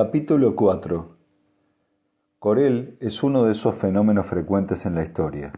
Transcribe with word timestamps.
Capítulo 0.00 0.54
4 0.54 1.16
Corel 2.38 2.96
es 3.00 3.24
uno 3.24 3.42
de 3.42 3.50
esos 3.50 3.74
fenómenos 3.74 4.26
frecuentes 4.26 4.86
en 4.86 4.94
la 4.94 5.02
historia. 5.02 5.52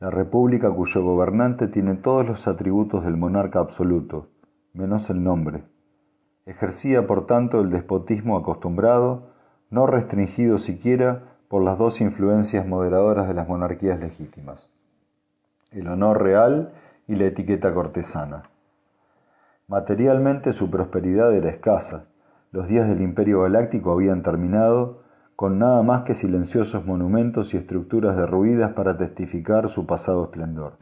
La 0.00 0.10
república 0.10 0.70
cuyo 0.70 1.02
gobernante 1.02 1.66
tiene 1.66 1.94
todos 1.94 2.28
los 2.28 2.46
atributos 2.46 3.02
del 3.06 3.16
monarca 3.16 3.58
absoluto, 3.58 4.28
menos 4.74 5.08
el 5.08 5.24
nombre. 5.24 5.64
Ejercía, 6.44 7.06
por 7.06 7.24
tanto, 7.24 7.62
el 7.62 7.70
despotismo 7.70 8.36
acostumbrado, 8.36 9.30
no 9.70 9.86
restringido 9.86 10.58
siquiera 10.58 11.38
por 11.48 11.62
las 11.62 11.78
dos 11.78 12.02
influencias 12.02 12.66
moderadoras 12.66 13.28
de 13.28 13.32
las 13.32 13.48
monarquías 13.48 13.98
legítimas, 13.98 14.68
el 15.70 15.88
honor 15.88 16.22
real 16.22 16.74
y 17.08 17.16
la 17.16 17.24
etiqueta 17.24 17.72
cortesana. 17.72 18.42
Materialmente 19.68 20.52
su 20.52 20.68
prosperidad 20.68 21.34
era 21.34 21.48
escasa. 21.48 22.09
Los 22.52 22.66
días 22.66 22.88
del 22.88 23.00
Imperio 23.00 23.42
Galáctico 23.42 23.92
habían 23.92 24.22
terminado 24.22 25.02
con 25.36 25.60
nada 25.60 25.84
más 25.84 26.02
que 26.02 26.16
silenciosos 26.16 26.84
monumentos 26.84 27.54
y 27.54 27.56
estructuras 27.56 28.16
derruidas 28.16 28.72
para 28.72 28.96
testificar 28.96 29.68
su 29.68 29.86
pasado 29.86 30.24
esplendor. 30.24 30.78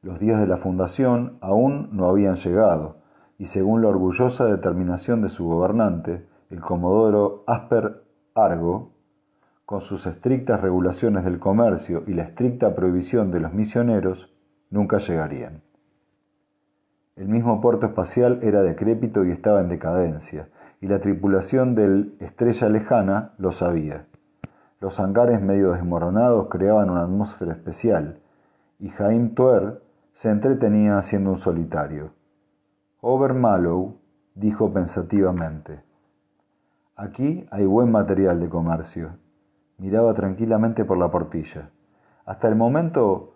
Los 0.00 0.18
días 0.18 0.40
de 0.40 0.46
la 0.46 0.56
fundación 0.56 1.36
aún 1.42 1.90
no 1.92 2.08
habían 2.08 2.36
llegado, 2.36 2.96
y 3.38 3.46
según 3.46 3.82
la 3.82 3.88
orgullosa 3.88 4.46
determinación 4.46 5.20
de 5.20 5.28
su 5.28 5.44
gobernante, 5.44 6.26
el 6.48 6.60
comodoro 6.60 7.44
Asper 7.46 8.02
Argo, 8.34 8.92
con 9.66 9.82
sus 9.82 10.06
estrictas 10.06 10.62
regulaciones 10.62 11.24
del 11.24 11.38
comercio 11.38 12.04
y 12.06 12.14
la 12.14 12.22
estricta 12.22 12.74
prohibición 12.74 13.30
de 13.30 13.40
los 13.40 13.52
misioneros, 13.52 14.32
nunca 14.70 14.96
llegarían. 14.96 15.62
El 17.16 17.28
mismo 17.28 17.60
puerto 17.60 17.84
espacial 17.84 18.38
era 18.42 18.62
decrépito 18.62 19.24
y 19.26 19.30
estaba 19.30 19.60
en 19.60 19.68
decadencia, 19.68 20.48
y 20.80 20.88
la 20.88 21.00
tripulación 21.00 21.74
del 21.74 22.16
Estrella 22.20 22.68
Lejana 22.68 23.32
lo 23.38 23.52
sabía. 23.52 24.06
Los 24.80 25.00
hangares 25.00 25.40
medio 25.40 25.72
desmoronados 25.72 26.48
creaban 26.48 26.90
una 26.90 27.02
atmósfera 27.02 27.52
especial, 27.52 28.20
y 28.78 28.90
Jaime 28.90 29.30
Tuer 29.30 29.82
se 30.12 30.30
entretenía 30.30 30.98
haciendo 30.98 31.30
un 31.30 31.36
solitario. 31.36 32.12
Overmallow 33.00 33.98
dijo 34.34 34.72
pensativamente, 34.72 35.82
Aquí 36.94 37.46
hay 37.50 37.66
buen 37.66 37.92
material 37.92 38.40
de 38.40 38.48
comercio. 38.48 39.18
Miraba 39.76 40.14
tranquilamente 40.14 40.84
por 40.84 40.96
la 40.96 41.10
portilla. 41.10 41.70
Hasta 42.24 42.48
el 42.48 42.56
momento 42.56 43.34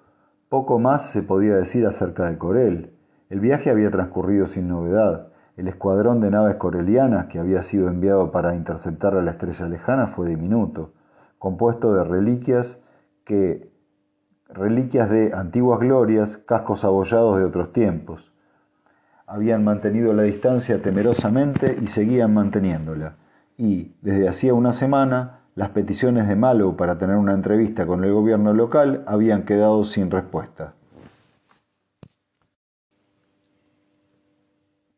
poco 0.49 0.79
más 0.79 1.11
se 1.11 1.23
podía 1.23 1.57
decir 1.57 1.87
acerca 1.87 2.31
de 2.31 2.39
Corel. 2.39 2.97
El 3.29 3.41
viaje 3.41 3.71
había 3.71 3.91
transcurrido 3.91 4.47
sin 4.47 4.69
novedad. 4.69 5.30
El 5.61 5.69
escuadrón 5.69 6.23
de 6.23 6.31
naves 6.31 6.55
corelianas 6.55 7.27
que 7.27 7.39
había 7.39 7.63
sido 7.63 7.89
enviado 7.89 8.31
para 8.31 8.55
interceptar 8.55 9.15
a 9.15 9.21
la 9.21 9.33
estrella 9.33 9.69
lejana 9.69 10.07
fue 10.07 10.27
diminuto, 10.27 10.95
compuesto 11.39 11.93
de 11.93 12.03
reliquias 12.03 12.81
que 13.27 13.71
reliquias 14.49 15.11
de 15.11 15.35
antiguas 15.35 15.79
glorias, 15.81 16.39
cascos 16.39 16.83
abollados 16.83 17.37
de 17.37 17.45
otros 17.45 17.75
tiempos. 17.75 18.33
Habían 19.27 19.63
mantenido 19.63 20.15
la 20.15 20.23
distancia 20.23 20.81
temerosamente 20.81 21.77
y 21.79 21.89
seguían 21.89 22.33
manteniéndola. 22.33 23.17
Y, 23.59 23.95
desde 24.01 24.31
hacía 24.31 24.55
una 24.55 24.73
semana, 24.73 25.41
las 25.57 25.69
peticiones 25.69 26.27
de 26.27 26.37
Malo 26.37 26.75
para 26.79 26.97
tener 26.97 27.17
una 27.17 27.35
entrevista 27.35 27.87
con 27.87 28.03
el 28.03 28.15
gobierno 28.15 28.55
local 28.55 29.05
habían 29.07 29.43
quedado 29.43 29.85
sin 29.85 30.11
respuesta. 30.11 30.73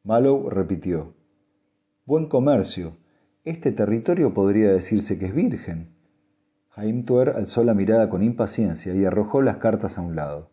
Mallow 0.05 0.51
repitió. 0.51 1.15
Buen 2.07 2.27
comercio. 2.27 2.97
Este 3.45 3.71
territorio 3.71 4.35
podría 4.35 4.73
decirse 4.73 5.17
que 5.17 5.27
es 5.27 5.35
virgen. 5.35 5.91
Jaime 6.71 7.05
Tuer 7.05 7.31
alzó 7.37 7.63
la 7.63 7.75
mirada 7.75 8.11
con 8.11 8.25
impaciencia 8.25 8.93
y 8.97 9.05
arrojó 9.05 9.43
las 9.43 9.59
cartas 9.59 9.99
a 9.99 10.01
un 10.01 10.17
lado. 10.17 10.51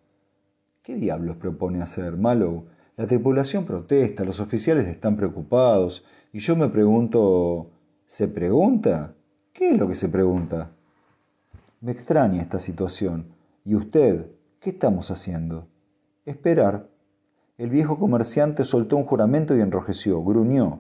¿Qué 0.84 0.94
diablos 0.94 1.38
propone 1.38 1.82
hacer, 1.82 2.16
Mallow? 2.16 2.66
La 2.96 3.08
tripulación 3.08 3.66
protesta, 3.66 4.24
los 4.24 4.40
oficiales 4.40 4.86
están 4.86 5.16
preocupados, 5.16 6.06
y 6.32 6.38
yo 6.38 6.56
me 6.56 6.70
pregunto... 6.70 7.72
¿Se 8.06 8.28
pregunta? 8.28 9.16
¿Qué 9.52 9.72
es 9.72 9.80
lo 9.80 9.88
que 9.88 9.96
se 9.96 10.10
pregunta? 10.10 10.70
Me 11.82 11.92
extraña 11.92 12.44
esta 12.44 12.60
situación. 12.60 13.26
¿Y 13.66 13.74
usted? 13.74 14.28
¿Qué 14.60 14.70
estamos 14.70 15.10
haciendo? 15.10 15.68
Esperar. 16.26 16.88
El 17.60 17.70
viejo 17.70 18.00
comerciante 18.00 18.64
soltó 18.64 18.96
un 18.96 19.04
juramento 19.04 19.54
y 19.54 19.60
enrojeció, 19.60 20.24
gruñó. 20.24 20.80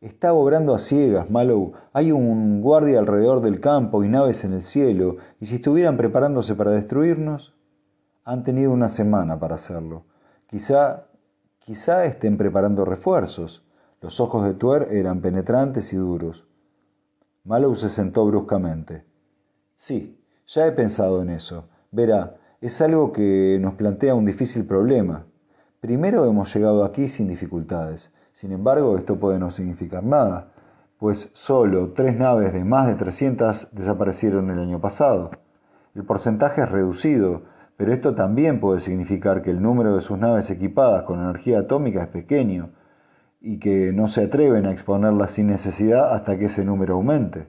Está 0.00 0.32
obrando 0.32 0.74
a 0.74 0.78
ciegas, 0.78 1.28
Mallow. 1.30 1.74
Hay 1.92 2.12
un 2.12 2.62
guardia 2.62 2.98
alrededor 2.98 3.42
del 3.42 3.60
campo 3.60 4.02
y 4.02 4.08
naves 4.08 4.42
en 4.44 4.54
el 4.54 4.62
cielo, 4.62 5.18
y 5.38 5.44
si 5.44 5.56
estuvieran 5.56 5.98
preparándose 5.98 6.54
para 6.54 6.70
destruirnos, 6.70 7.54
han 8.24 8.42
tenido 8.42 8.72
una 8.72 8.88
semana 8.88 9.38
para 9.38 9.56
hacerlo. 9.56 10.04
Quizá, 10.46 11.08
quizá 11.58 12.06
estén 12.06 12.38
preparando 12.38 12.86
refuerzos. 12.86 13.62
Los 14.00 14.18
ojos 14.18 14.46
de 14.46 14.54
Tuer 14.54 14.88
eran 14.92 15.20
penetrantes 15.20 15.92
y 15.92 15.96
duros. 15.96 16.46
Mallow 17.44 17.76
se 17.76 17.90
sentó 17.90 18.24
bruscamente. 18.24 19.04
Sí, 19.74 20.18
ya 20.46 20.66
he 20.66 20.72
pensado 20.72 21.20
en 21.20 21.28
eso. 21.28 21.68
Verá, 21.90 22.38
es 22.62 22.80
algo 22.80 23.12
que 23.12 23.58
nos 23.60 23.74
plantea 23.74 24.14
un 24.14 24.24
difícil 24.24 24.64
problema. 24.64 25.26
Primero 25.86 26.24
hemos 26.24 26.52
llegado 26.52 26.84
aquí 26.84 27.06
sin 27.06 27.28
dificultades. 27.28 28.10
Sin 28.32 28.50
embargo, 28.50 28.98
esto 28.98 29.20
puede 29.20 29.38
no 29.38 29.52
significar 29.52 30.02
nada, 30.02 30.48
pues 30.98 31.30
solo 31.32 31.92
tres 31.92 32.16
naves 32.16 32.52
de 32.52 32.64
más 32.64 32.88
de 32.88 32.96
300 32.96 33.68
desaparecieron 33.70 34.50
el 34.50 34.58
año 34.58 34.80
pasado. 34.80 35.30
El 35.94 36.02
porcentaje 36.02 36.62
es 36.62 36.68
reducido, 36.68 37.42
pero 37.76 37.92
esto 37.92 38.16
también 38.16 38.58
puede 38.58 38.80
significar 38.80 39.42
que 39.42 39.52
el 39.52 39.62
número 39.62 39.94
de 39.94 40.00
sus 40.00 40.18
naves 40.18 40.50
equipadas 40.50 41.04
con 41.04 41.20
energía 41.20 41.60
atómica 41.60 42.02
es 42.02 42.08
pequeño 42.08 42.70
y 43.40 43.60
que 43.60 43.92
no 43.92 44.08
se 44.08 44.24
atreven 44.24 44.66
a 44.66 44.72
exponerlas 44.72 45.30
sin 45.30 45.46
necesidad 45.46 46.12
hasta 46.12 46.36
que 46.36 46.46
ese 46.46 46.64
número 46.64 46.94
aumente. 46.94 47.46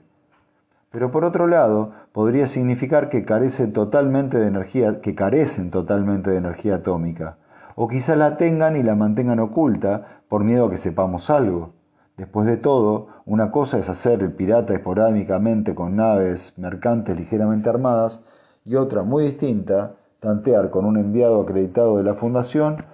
Pero 0.92 1.10
por 1.10 1.24
otro 1.24 1.48
lado, 1.48 1.90
podría 2.12 2.46
significar 2.46 3.08
que, 3.08 3.24
carecen 3.24 3.72
totalmente 3.72 4.38
de 4.38 4.46
energía, 4.46 5.00
que 5.00 5.16
carecen 5.16 5.72
totalmente 5.72 6.30
de 6.30 6.36
energía 6.36 6.76
atómica, 6.76 7.36
o 7.80 7.86
quizá 7.86 8.16
la 8.16 8.36
tengan 8.36 8.74
y 8.74 8.82
la 8.82 8.96
mantengan 8.96 9.38
oculta 9.38 10.22
por 10.28 10.42
miedo 10.42 10.66
a 10.66 10.70
que 10.70 10.78
sepamos 10.78 11.30
algo. 11.30 11.74
Después 12.16 12.44
de 12.48 12.56
todo, 12.56 13.06
una 13.24 13.52
cosa 13.52 13.78
es 13.78 13.88
hacer 13.88 14.20
el 14.24 14.32
pirata 14.32 14.74
esporádicamente 14.74 15.76
con 15.76 15.94
naves 15.94 16.54
mercantes 16.56 17.16
ligeramente 17.16 17.68
armadas 17.68 18.20
y 18.64 18.74
otra 18.74 19.04
muy 19.04 19.22
distinta, 19.22 19.94
tantear 20.18 20.70
con 20.70 20.86
un 20.86 20.96
enviado 20.96 21.40
acreditado 21.40 21.98
de 21.98 22.02
la 22.02 22.14
Fundación, 22.14 22.84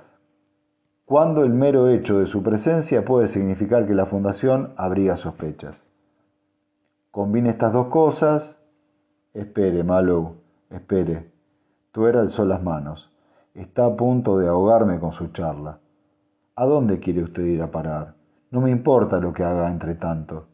cuando 1.07 1.45
el 1.45 1.55
mero 1.55 1.89
hecho 1.89 2.19
de 2.19 2.27
su 2.27 2.43
presencia 2.43 3.07
puede 3.07 3.27
significar 3.27 3.87
que 3.87 3.95
la 3.95 4.05
Fundación 4.05 4.75
abriga 4.77 5.17
sospechas. 5.17 5.83
Combine 7.11 7.49
estas 7.49 7.73
dos 7.73 7.87
cosas. 7.87 8.59
Espere, 9.33 9.83
Malou, 9.83 10.35
espere. 10.69 11.33
Tuer 11.91 12.19
alzó 12.19 12.45
las 12.45 12.63
manos. 12.63 13.14
Está 13.55 13.87
a 13.87 13.97
punto 13.97 14.37
de 14.37 14.49
ahogarme 14.49 14.99
con 14.99 15.13
su 15.13 15.29
charla. 15.29 15.79
¿A 16.57 16.67
dónde 16.67 16.99
quiere 16.99 17.23
usted 17.23 17.45
ir 17.45 17.63
a 17.63 17.71
parar? 17.71 18.17
No 18.51 18.61
me 18.61 18.73
importa 18.73 19.19
lo 19.19 19.33
que 19.33 19.45
haga 19.45 19.71
entre 19.71 19.95
tanto. 19.95 20.47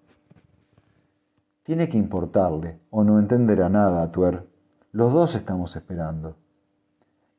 Tiene 1.63 1.89
que 1.89 1.97
importarle, 1.97 2.79
o 2.91 3.03
no 3.03 3.19
entenderá 3.19 3.71
nada, 3.71 4.13
Tuer. 4.13 4.47
Los 4.93 5.15
dos 5.15 5.35
estamos 5.35 5.77
esperando. 5.77 6.37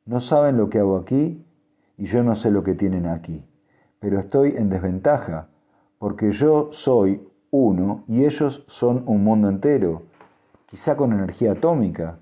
No 0.04 0.18
saben 0.18 0.56
lo 0.56 0.68
que 0.68 0.80
hago 0.80 0.96
aquí 0.96 1.44
y 1.96 2.06
yo 2.06 2.24
no 2.24 2.34
sé 2.34 2.50
lo 2.50 2.64
que 2.64 2.74
tienen 2.74 3.06
aquí, 3.06 3.46
pero 4.00 4.18
estoy 4.18 4.56
en 4.56 4.68
desventaja, 4.68 5.46
porque 6.00 6.32
yo 6.32 6.70
soy 6.72 7.24
uno 7.52 8.02
y 8.08 8.24
ellos 8.24 8.64
son 8.66 9.04
un 9.06 9.22
mundo 9.22 9.48
entero, 9.48 10.02
quizá 10.66 10.96
con 10.96 11.12
energía 11.12 11.52
atómica. 11.52 12.18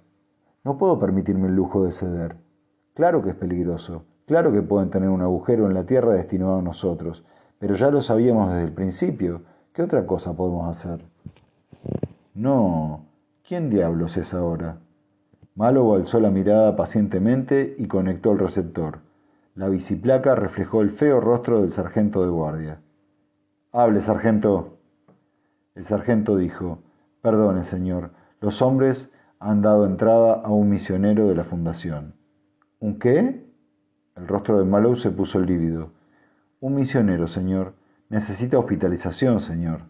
No 0.62 0.76
puedo 0.76 0.98
permitirme 0.98 1.48
el 1.48 1.56
lujo 1.56 1.84
de 1.84 1.92
ceder. 1.92 2.49
Claro 2.94 3.22
que 3.22 3.30
es 3.30 3.36
peligroso, 3.36 4.04
claro 4.26 4.52
que 4.52 4.62
pueden 4.62 4.90
tener 4.90 5.08
un 5.08 5.22
agujero 5.22 5.66
en 5.66 5.74
la 5.74 5.86
Tierra 5.86 6.12
destinado 6.12 6.58
a 6.58 6.62
nosotros, 6.62 7.24
pero 7.58 7.74
ya 7.74 7.90
lo 7.90 8.00
sabíamos 8.00 8.50
desde 8.50 8.64
el 8.64 8.72
principio. 8.72 9.42
¿Qué 9.72 9.82
otra 9.82 10.06
cosa 10.06 10.36
podemos 10.36 10.68
hacer? 10.68 11.04
No. 12.34 13.06
¿Quién 13.46 13.70
diablos 13.70 14.16
es 14.16 14.34
ahora? 14.34 14.78
Malo 15.54 15.94
alzó 15.94 16.20
la 16.20 16.30
mirada 16.30 16.74
pacientemente 16.76 17.74
y 17.76 17.86
conectó 17.86 18.32
el 18.32 18.38
receptor. 18.38 19.00
La 19.54 19.68
biciplaca 19.68 20.34
reflejó 20.34 20.80
el 20.80 20.92
feo 20.92 21.20
rostro 21.20 21.60
del 21.60 21.72
sargento 21.72 22.22
de 22.22 22.30
guardia. 22.30 22.80
Hable, 23.72 24.00
sargento. 24.00 24.78
El 25.74 25.84
sargento 25.84 26.36
dijo, 26.36 26.78
Perdone, 27.20 27.64
señor, 27.64 28.10
los 28.40 28.62
hombres 28.62 29.10
han 29.38 29.60
dado 29.60 29.86
entrada 29.86 30.34
a 30.34 30.48
un 30.48 30.70
misionero 30.70 31.28
de 31.28 31.34
la 31.34 31.44
fundación. 31.44 32.14
¿Un 32.80 32.98
qué? 32.98 33.44
El 34.16 34.26
rostro 34.26 34.58
de 34.58 34.64
Malou 34.64 34.96
se 34.96 35.10
puso 35.10 35.38
lívido. 35.38 35.90
Un 36.60 36.74
misionero, 36.74 37.26
señor. 37.26 37.74
Necesita 38.08 38.58
hospitalización, 38.58 39.40
señor. 39.40 39.82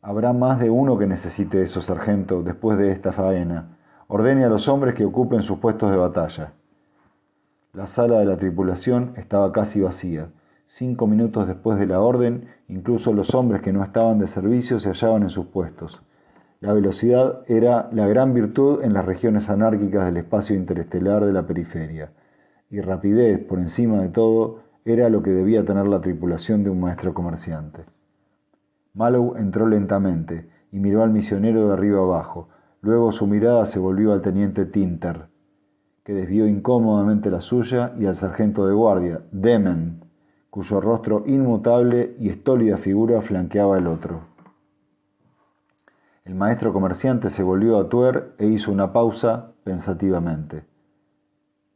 Habrá 0.00 0.32
más 0.32 0.60
de 0.60 0.70
uno 0.70 0.96
que 0.96 1.08
necesite 1.08 1.60
eso, 1.62 1.82
sargento, 1.82 2.44
después 2.44 2.78
de 2.78 2.92
esta 2.92 3.10
faena. 3.10 3.76
Ordene 4.06 4.44
a 4.44 4.48
los 4.48 4.68
hombres 4.68 4.94
que 4.94 5.04
ocupen 5.04 5.42
sus 5.42 5.58
puestos 5.58 5.90
de 5.90 5.96
batalla. 5.96 6.52
La 7.72 7.88
sala 7.88 8.20
de 8.20 8.26
la 8.26 8.36
tripulación 8.36 9.14
estaba 9.16 9.50
casi 9.50 9.80
vacía. 9.80 10.28
Cinco 10.66 11.08
minutos 11.08 11.48
después 11.48 11.80
de 11.80 11.86
la 11.86 12.00
orden, 12.00 12.48
incluso 12.68 13.12
los 13.12 13.34
hombres 13.34 13.60
que 13.60 13.72
no 13.72 13.82
estaban 13.82 14.20
de 14.20 14.28
servicio 14.28 14.78
se 14.78 14.90
hallaban 14.90 15.24
en 15.24 15.30
sus 15.30 15.46
puestos. 15.46 16.00
La 16.64 16.72
velocidad 16.72 17.42
era 17.46 17.90
la 17.92 18.08
gran 18.08 18.32
virtud 18.32 18.82
en 18.82 18.94
las 18.94 19.04
regiones 19.04 19.50
anárquicas 19.50 20.06
del 20.06 20.16
espacio 20.16 20.56
interestelar 20.56 21.22
de 21.22 21.30
la 21.30 21.46
periferia, 21.46 22.12
y 22.70 22.80
rapidez, 22.80 23.38
por 23.44 23.58
encima 23.58 24.00
de 24.00 24.08
todo, 24.08 24.60
era 24.86 25.10
lo 25.10 25.22
que 25.22 25.28
debía 25.28 25.66
tener 25.66 25.86
la 25.86 26.00
tripulación 26.00 26.64
de 26.64 26.70
un 26.70 26.80
maestro 26.80 27.12
comerciante. 27.12 27.84
Mallow 28.94 29.36
entró 29.36 29.68
lentamente 29.68 30.48
y 30.72 30.78
miró 30.78 31.02
al 31.02 31.10
misionero 31.10 31.66
de 31.68 31.74
arriba 31.74 31.98
abajo. 32.00 32.48
Luego 32.80 33.12
su 33.12 33.26
mirada 33.26 33.66
se 33.66 33.78
volvió 33.78 34.14
al 34.14 34.22
teniente 34.22 34.64
Tinter, 34.64 35.26
que 36.02 36.14
desvió 36.14 36.46
incómodamente 36.46 37.30
la 37.30 37.42
suya, 37.42 37.92
y 37.98 38.06
al 38.06 38.16
sargento 38.16 38.66
de 38.66 38.72
guardia, 38.72 39.20
Demen, 39.32 40.00
cuyo 40.48 40.80
rostro 40.80 41.24
inmutable 41.26 42.16
y 42.18 42.30
estólida 42.30 42.78
figura 42.78 43.20
flanqueaba 43.20 43.76
el 43.76 43.86
otro. 43.86 44.33
El 46.24 46.34
maestro 46.36 46.72
comerciante 46.72 47.28
se 47.28 47.42
volvió 47.42 47.78
a 47.78 47.90
Tuer 47.90 48.34
e 48.38 48.46
hizo 48.46 48.72
una 48.72 48.94
pausa 48.94 49.52
pensativamente. 49.62 50.64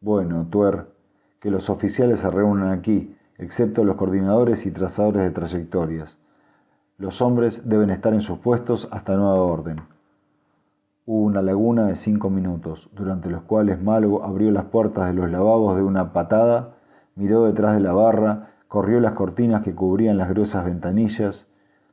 Bueno, 0.01 0.47
Tuer, 0.49 0.87
que 1.39 1.51
los 1.51 1.69
oficiales 1.69 2.21
se 2.21 2.31
reúnan 2.31 2.71
aquí, 2.71 3.15
excepto 3.37 3.85
los 3.85 3.97
coordinadores 3.97 4.65
y 4.65 4.71
trazadores 4.71 5.23
de 5.23 5.33
trayectorias. 5.33 6.17
Los 6.97 7.21
hombres 7.21 7.69
deben 7.69 7.91
estar 7.91 8.15
en 8.15 8.23
sus 8.23 8.39
puestos 8.39 8.89
hasta 8.91 9.17
nueva 9.17 9.43
orden. 9.43 9.83
Hubo 11.05 11.27
una 11.27 11.43
laguna 11.43 11.87
de 11.87 11.97
cinco 11.97 12.31
minutos, 12.31 12.89
durante 12.95 13.29
los 13.29 13.43
cuales 13.43 13.83
Malo 13.83 14.25
abrió 14.25 14.51
las 14.51 14.65
puertas 14.65 15.09
de 15.09 15.13
los 15.13 15.31
lavabos 15.31 15.77
de 15.77 15.83
una 15.83 16.15
patada, 16.15 16.75
miró 17.17 17.45
detrás 17.45 17.75
de 17.75 17.81
la 17.81 17.93
barra 17.93 18.49
corrió 18.69 19.01
las 19.01 19.15
cortinas 19.15 19.63
que 19.63 19.75
cubrían 19.75 20.19
las 20.19 20.29
gruesas 20.29 20.65
ventanillas, 20.65 21.47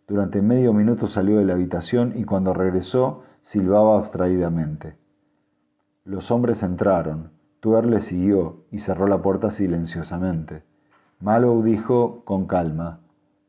durante 0.08 0.42
medio 0.42 0.74
minuto 0.74 1.08
salió 1.08 1.38
de 1.40 1.46
la 1.46 1.54
habitación 1.54 2.14
y 2.16 2.24
cuando 2.24 2.54
regresó 2.54 3.24
silbaba 3.42 3.98
abstraídamente. 3.98 4.96
Los 6.04 6.32
hombres 6.32 6.64
entraron, 6.64 7.32
Tuer 7.60 7.86
le 7.86 8.02
siguió 8.02 8.66
y 8.72 8.80
cerró 8.80 9.08
la 9.08 9.22
puerta 9.22 9.50
silenciosamente. 9.50 10.64
Mallow 11.20 11.64
dijo 11.64 12.24
con 12.26 12.46
calma, 12.46 13.00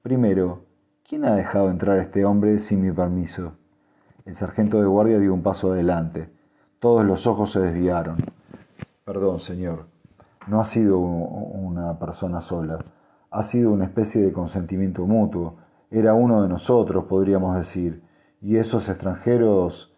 Primero, 0.03 0.63
¿quién 1.07 1.25
ha 1.25 1.35
dejado 1.35 1.71
entrar 1.71 1.99
a 1.99 2.03
este 2.03 2.25
hombre 2.25 2.59
sin 2.59 2.81
mi 2.81 2.93
permiso? 2.93 3.53
El 4.25 4.37
sargento 4.37 4.81
de 4.81 4.87
guardia 4.87 5.19
dio 5.19 5.35
un 5.35 5.43
paso 5.43 5.73
adelante. 5.73 6.31
Todos 6.79 7.05
los 7.05 7.27
ojos 7.27 7.53
se 7.53 7.61
desviaron. 7.61 8.17
Perdón, 9.05 9.41
señor. 9.41 9.87
No 10.47 10.61
ha 10.61 10.65
sido 10.65 10.99
una 10.99 11.99
persona 11.99 12.41
sola 12.41 12.79
ha 13.37 13.43
sido 13.43 13.71
una 13.71 13.85
especie 13.85 14.23
de 14.23 14.33
consentimiento 14.33 15.07
mutuo. 15.07 15.57
Era 15.91 16.15
uno 16.15 16.43
de 16.43 16.49
nosotros, 16.49 17.05
podríamos 17.05 17.57
decir, 17.57 18.03
y 18.41 18.57
esos 18.57 18.89
extranjeros... 18.89 19.93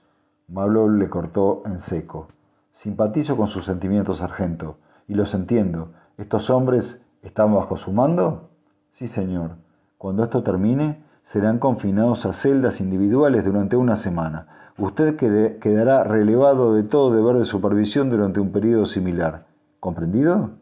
Mablo 0.51 0.89
le 0.89 1.11
cortó 1.11 1.63
en 1.67 1.81
seco. 1.81 2.29
Simpatizo 2.73 3.37
con 3.37 3.49
sus 3.49 3.67
sentimientos, 3.67 4.19
sargento, 4.19 4.79
y 5.07 5.13
los 5.13 5.35
entiendo. 5.35 5.93
¿Estos 6.17 6.49
hombres 6.49 7.03
están 7.21 7.55
bajo 7.55 7.77
su 7.77 7.93
mando? 7.93 8.49
Sí, 8.91 9.09
señor. 9.09 9.57
Cuando 9.99 10.25
esto 10.25 10.43
termine, 10.43 11.05
serán 11.23 11.59
confinados 11.59 12.25
a 12.25 12.33
celdas 12.33 12.81
individuales 12.81 13.45
durante 13.45 13.77
una 13.77 13.97
semana. 13.97 14.73
Usted 14.79 15.17
quedará 15.17 16.03
relevado 16.03 16.73
de 16.73 16.83
todo 16.83 17.15
deber 17.15 17.37
de 17.37 17.45
supervisión 17.45 18.09
durante 18.09 18.41
un 18.41 18.51
periodo 18.51 18.87
similar. 18.87 19.45
¿Comprendido? 19.81 20.53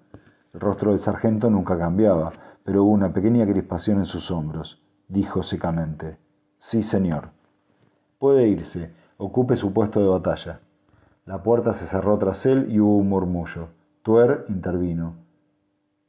El 0.52 0.60
rostro 0.60 0.90
del 0.90 1.00
sargento 1.00 1.48
nunca 1.48 1.78
cambiaba 1.78 2.32
pero 2.66 2.82
hubo 2.82 2.90
una 2.90 3.12
pequeña 3.12 3.46
crispación 3.46 3.98
en 3.98 4.06
sus 4.06 4.30
hombros. 4.30 4.82
Dijo 5.08 5.42
secamente, 5.42 6.18
Sí, 6.58 6.82
señor. 6.82 7.28
Puede 8.18 8.48
irse, 8.48 8.90
ocupe 9.18 9.56
su 9.56 9.72
puesto 9.72 10.00
de 10.00 10.08
batalla. 10.08 10.60
La 11.26 11.42
puerta 11.42 11.74
se 11.74 11.86
cerró 11.86 12.18
tras 12.18 12.44
él 12.46 12.66
y 12.70 12.80
hubo 12.80 12.96
un 12.98 13.08
murmullo. 13.08 13.68
Tuer 14.02 14.46
intervino. 14.48 15.14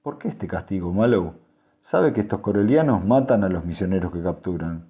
¿Por 0.01 0.17
qué 0.17 0.29
este 0.29 0.47
castigo, 0.47 0.93
Mallow? 0.93 1.33
Sabe 1.81 2.13
que 2.13 2.21
estos 2.21 2.39
corelianos 2.39 3.05
matan 3.05 3.43
a 3.43 3.49
los 3.49 3.65
misioneros 3.65 4.11
que 4.11 4.23
capturan. 4.23 4.85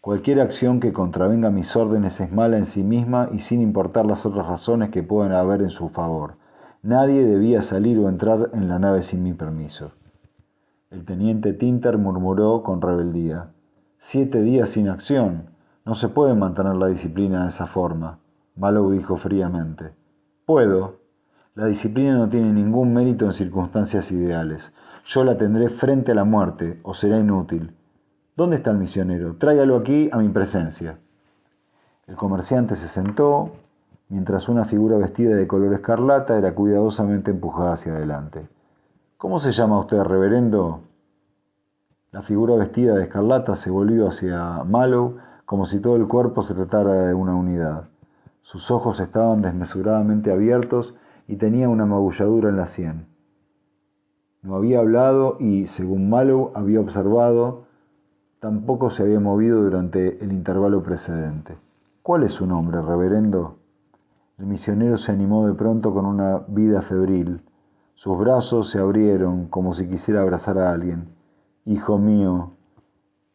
Cualquier 0.00 0.40
acción 0.40 0.78
que 0.78 0.92
contravenga 0.92 1.50
mis 1.50 1.74
órdenes 1.74 2.20
es 2.20 2.30
mala 2.30 2.58
en 2.58 2.66
sí 2.66 2.82
misma 2.82 3.28
y 3.32 3.40
sin 3.40 3.60
importar 3.60 4.06
las 4.06 4.24
otras 4.24 4.46
razones 4.46 4.90
que 4.90 5.02
puedan 5.02 5.32
haber 5.32 5.62
en 5.62 5.70
su 5.70 5.88
favor. 5.88 6.34
Nadie 6.82 7.24
debía 7.24 7.62
salir 7.62 7.98
o 7.98 8.08
entrar 8.08 8.50
en 8.52 8.68
la 8.68 8.78
nave 8.78 9.02
sin 9.02 9.22
mi 9.22 9.32
permiso. 9.32 9.92
El 10.88 11.04
teniente 11.04 11.52
Tinter 11.52 11.98
murmuró 11.98 12.62
con 12.62 12.80
rebeldía. 12.80 13.48
Siete 13.98 14.40
días 14.40 14.68
sin 14.68 14.88
acción. 14.88 15.46
No 15.84 15.96
se 15.96 16.08
puede 16.08 16.34
mantener 16.34 16.76
la 16.76 16.86
disciplina 16.86 17.42
de 17.42 17.48
esa 17.48 17.66
forma. 17.66 18.20
Mallow 18.54 18.92
dijo 18.92 19.16
fríamente. 19.16 19.90
Puedo. 20.44 21.00
La 21.56 21.66
disciplina 21.66 22.14
no 22.14 22.28
tiene 22.28 22.52
ningún 22.52 22.94
mérito 22.94 23.24
en 23.24 23.32
circunstancias 23.32 24.12
ideales. 24.12 24.70
Yo 25.06 25.24
la 25.24 25.36
tendré 25.36 25.70
frente 25.70 26.12
a 26.12 26.14
la 26.14 26.24
muerte, 26.24 26.78
o 26.84 26.94
será 26.94 27.18
inútil. 27.18 27.74
¿Dónde 28.36 28.56
está 28.56 28.70
el 28.70 28.78
misionero? 28.78 29.34
Tráigalo 29.38 29.74
aquí 29.74 30.08
a 30.12 30.18
mi 30.18 30.28
presencia. 30.28 30.98
El 32.06 32.14
comerciante 32.14 32.76
se 32.76 32.86
sentó, 32.86 33.56
mientras 34.08 34.48
una 34.48 34.66
figura 34.66 34.98
vestida 34.98 35.34
de 35.34 35.48
color 35.48 35.74
escarlata 35.74 36.38
era 36.38 36.54
cuidadosamente 36.54 37.32
empujada 37.32 37.72
hacia 37.72 37.92
adelante. 37.96 38.46
¿Cómo 39.18 39.40
se 39.40 39.52
llama 39.52 39.80
usted, 39.80 40.02
reverendo? 40.02 40.80
La 42.12 42.20
figura 42.20 42.54
vestida 42.56 42.94
de 42.96 43.04
escarlata 43.04 43.56
se 43.56 43.70
volvió 43.70 44.08
hacia 44.08 44.62
Mallow 44.64 45.16
como 45.46 45.64
si 45.64 45.80
todo 45.80 45.96
el 45.96 46.06
cuerpo 46.06 46.42
se 46.42 46.52
tratara 46.52 46.92
de 46.92 47.14
una 47.14 47.34
unidad. 47.34 47.84
Sus 48.42 48.70
ojos 48.70 49.00
estaban 49.00 49.40
desmesuradamente 49.40 50.30
abiertos 50.30 50.94
y 51.28 51.36
tenía 51.36 51.66
una 51.70 51.86
magulladura 51.86 52.50
en 52.50 52.58
la 52.58 52.66
sien. 52.66 53.06
No 54.42 54.54
había 54.54 54.80
hablado 54.80 55.38
y, 55.40 55.66
según 55.66 56.10
Mallow 56.10 56.52
había 56.54 56.80
observado, 56.80 57.64
tampoco 58.38 58.90
se 58.90 59.02
había 59.02 59.18
movido 59.18 59.62
durante 59.62 60.22
el 60.22 60.30
intervalo 60.30 60.82
precedente. 60.82 61.56
¿Cuál 62.02 62.24
es 62.24 62.32
su 62.32 62.46
nombre, 62.46 62.82
reverendo? 62.82 63.56
El 64.36 64.44
misionero 64.44 64.98
se 64.98 65.10
animó 65.10 65.46
de 65.46 65.54
pronto 65.54 65.94
con 65.94 66.04
una 66.04 66.42
vida 66.48 66.82
febril. 66.82 67.40
Sus 67.96 68.18
brazos 68.18 68.68
se 68.68 68.78
abrieron 68.78 69.46
como 69.46 69.74
si 69.74 69.88
quisiera 69.88 70.20
abrazar 70.20 70.58
a 70.58 70.70
alguien. 70.70 71.08
Hijo 71.64 71.96
mío, 71.96 72.52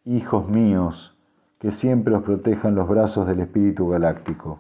hijos 0.06 0.48
míos, 0.48 1.18
que 1.58 1.72
siempre 1.72 2.16
os 2.16 2.22
protejan 2.22 2.76
los 2.76 2.88
brazos 2.88 3.26
del 3.26 3.40
Espíritu 3.40 3.90
Galáctico. 3.90 4.60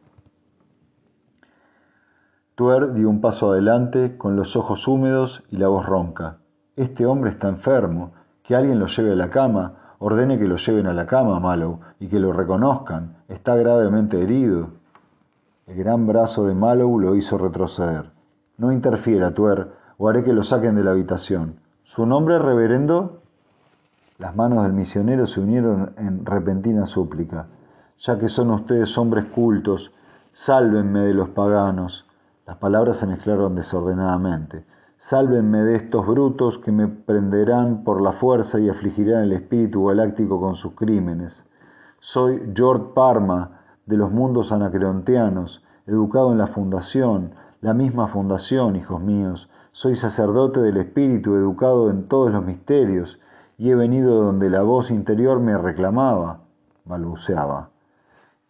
Tuer 2.55 2.93
dio 2.93 3.09
un 3.11 3.21
paso 3.21 3.51
adelante 3.51 4.17
con 4.17 4.35
los 4.35 4.55
ojos 4.55 4.87
húmedos 4.87 5.43
y 5.51 5.57
la 5.57 5.67
voz 5.67 5.85
ronca. 5.85 6.37
Este 6.75 7.05
hombre 7.05 7.29
está 7.29 7.47
enfermo, 7.47 8.11
que 8.41 8.55
alguien 8.55 8.79
lo 8.79 8.87
lleve 8.87 9.13
a 9.13 9.15
la 9.15 9.29
cama, 9.29 9.95
ordene 9.99 10.39
que 10.39 10.47
lo 10.47 10.57
lleven 10.57 10.87
a 10.87 10.93
la 10.93 11.05
cama, 11.05 11.39
Malo, 11.39 11.79
y 11.99 12.07
que 12.07 12.19
lo 12.19 12.33
reconozcan, 12.33 13.17
está 13.27 13.55
gravemente 13.55 14.19
herido. 14.19 14.69
El 15.67 15.77
gran 15.77 16.07
brazo 16.07 16.47
de 16.47 16.55
Mallow 16.55 16.99
lo 16.99 17.15
hizo 17.15 17.37
retroceder. 17.37 18.09
No 18.57 18.71
interfiera, 18.71 19.33
Tuer, 19.33 19.80
o 20.01 20.09
haré 20.09 20.23
que 20.23 20.33
lo 20.33 20.43
saquen 20.43 20.73
de 20.73 20.83
la 20.83 20.91
habitación. 20.91 21.57
¿Su 21.83 22.07
nombre, 22.07 22.39
reverendo? 22.39 23.21
Las 24.17 24.35
manos 24.35 24.63
del 24.63 24.73
misionero 24.73 25.27
se 25.27 25.39
unieron 25.39 25.93
en 25.95 26.25
repentina 26.25 26.87
súplica. 26.87 27.45
Ya 27.99 28.17
que 28.17 28.27
son 28.27 28.49
ustedes 28.49 28.97
hombres 28.97 29.25
cultos, 29.25 29.91
sálvenme 30.33 31.01
de 31.01 31.13
los 31.13 31.29
paganos. 31.29 32.07
Las 32.47 32.57
palabras 32.57 32.97
se 32.97 33.05
mezclaron 33.05 33.53
desordenadamente. 33.53 34.65
Sálvenme 34.97 35.59
de 35.59 35.75
estos 35.75 36.07
brutos 36.07 36.57
que 36.57 36.71
me 36.71 36.87
prenderán 36.87 37.83
por 37.83 38.01
la 38.01 38.13
fuerza 38.13 38.59
y 38.59 38.69
afligirán 38.69 39.25
el 39.25 39.33
espíritu 39.33 39.85
galáctico 39.85 40.41
con 40.41 40.55
sus 40.55 40.73
crímenes. 40.73 41.43
Soy 41.99 42.41
George 42.55 42.85
Parma, 42.95 43.59
de 43.85 43.97
los 43.97 44.11
mundos 44.11 44.51
anacreonteanos, 44.51 45.63
educado 45.85 46.31
en 46.31 46.39
la 46.39 46.47
fundación, 46.47 47.35
la 47.61 47.75
misma 47.75 48.07
fundación, 48.07 48.75
hijos 48.75 48.99
míos, 48.99 49.47
soy 49.71 49.95
sacerdote 49.95 50.59
del 50.59 50.77
Espíritu, 50.77 51.35
educado 51.35 51.89
en 51.89 52.07
todos 52.07 52.31
los 52.31 52.45
misterios, 52.45 53.19
y 53.57 53.69
he 53.69 53.75
venido 53.75 54.23
donde 54.23 54.49
la 54.49 54.61
voz 54.61 54.91
interior 54.91 55.39
me 55.39 55.57
reclamaba, 55.57 56.39
balbuceaba. 56.85 57.69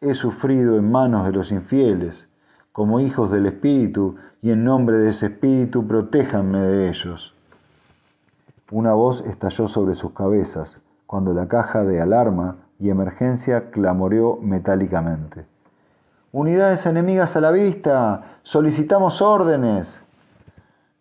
He 0.01 0.13
sufrido 0.13 0.77
en 0.77 0.91
manos 0.91 1.25
de 1.25 1.33
los 1.33 1.51
infieles, 1.51 2.27
como 2.71 2.99
hijos 2.99 3.31
del 3.31 3.45
Espíritu, 3.45 4.15
y 4.41 4.51
en 4.51 4.63
nombre 4.63 4.97
de 4.97 5.11
ese 5.11 5.27
Espíritu 5.27 5.85
protéjanme 5.85 6.59
de 6.59 6.89
ellos. 6.89 7.33
Una 8.71 8.93
voz 8.93 9.21
estalló 9.27 9.67
sobre 9.67 9.95
sus 9.95 10.13
cabezas, 10.13 10.79
cuando 11.05 11.33
la 11.33 11.47
caja 11.47 11.83
de 11.83 12.01
alarma 12.01 12.55
y 12.79 12.89
emergencia 12.89 13.69
clamoreó 13.69 14.39
metálicamente. 14.41 15.45
Unidades 16.31 16.85
enemigas 16.85 17.35
a 17.35 17.41
la 17.41 17.51
vista. 17.51 18.37
Solicitamos 18.43 19.21
órdenes. 19.21 20.01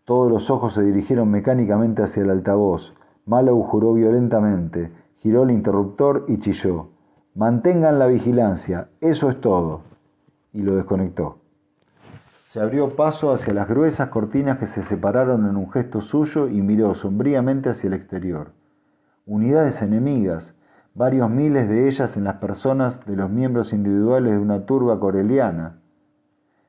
Todos 0.04 0.30
los 0.30 0.50
ojos 0.50 0.75
se 0.75 0.83
dirigieron 0.83 1.30
mecánicamente 1.30 2.02
hacia 2.02 2.23
el 2.23 2.30
altavoz. 2.30 2.95
Mallow 3.26 3.62
juró 3.62 3.95
violentamente, 3.95 4.90
giró 5.19 5.45
el 5.45 5.50
interruptor 5.50 6.25
y 6.28 6.38
chilló. 6.40 6.88
Mantengan 7.35 7.99
la 7.99 8.07
vigilancia, 8.07 8.88
eso 9.00 9.30
es 9.30 9.40
todo. 9.40 9.83
Y 10.52 10.62
lo 10.62 10.75
desconectó. 10.75 11.38
Se 12.42 12.61
abrió 12.61 12.97
paso 12.97 13.30
hacia 13.30 13.54
las 13.54 13.69
gruesas 13.69 14.09
cortinas 14.09 14.59
que 14.59 14.66
se 14.66 14.83
separaron 14.83 15.49
en 15.49 15.57
un 15.57 15.71
gesto 15.71 16.00
suyo 16.00 16.49
y 16.49 16.61
miró 16.62 16.95
sombríamente 16.97 17.69
hacia 17.69 17.87
el 17.87 17.95
exterior. 17.95 18.50
Unidades 19.25 19.83
enemigas, 19.83 20.54
varios 20.95 21.30
miles 21.30 21.69
de 21.69 21.87
ellas 21.87 22.16
en 22.16 22.25
las 22.25 22.38
personas 22.38 23.07
de 23.07 23.14
los 23.14 23.30
miembros 23.30 23.73
individuales 23.73 24.33
de 24.33 24.38
una 24.38 24.66
turba 24.66 24.99
coreliana. 24.99 25.78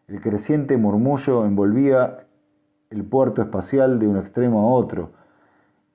El 0.07 0.21
creciente 0.21 0.77
murmullo 0.77 1.45
envolvía 1.45 2.27
el 2.91 3.03
puerto 3.03 3.41
espacial 3.41 3.99
de 3.99 4.07
un 4.07 4.17
extremo 4.17 4.59
a 4.61 4.71
otro, 4.77 5.11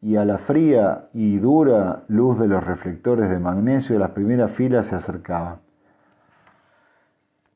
y 0.02 0.16
a 0.16 0.24
la 0.24 0.38
fría 0.38 1.08
y 1.14 1.38
dura 1.38 2.04
luz 2.08 2.38
de 2.38 2.48
los 2.48 2.64
reflectores 2.64 3.30
de 3.30 3.38
magnesio 3.38 3.98
las 3.98 4.10
primeras 4.10 4.52
filas 4.52 4.86
se 4.86 4.94
acercaban. 4.94 5.65